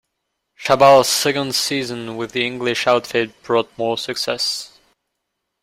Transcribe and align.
Chabal's 0.59 1.07
second 1.07 1.53
season 1.53 2.17
with 2.17 2.31
the 2.31 2.43
English 2.43 2.87
outfit 2.87 3.39
brought 3.43 3.69
more 3.77 3.99
success. 3.99 4.79